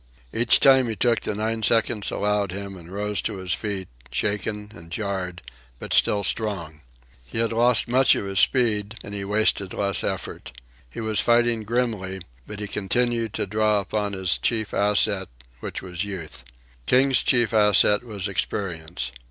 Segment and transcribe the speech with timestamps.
[0.33, 4.71] Each time he took the nine seconds allowed him and rose to his feet, shaken
[4.73, 5.43] and jarred,
[5.77, 6.81] but still strong.
[7.27, 10.53] He had lost much of his speed, and he wasted less effort.
[10.89, 15.29] He was fighting grimly; but he continued to draw upon his chief asset,
[15.59, 16.45] which was Youth.
[16.87, 19.11] King's chief asset was experience.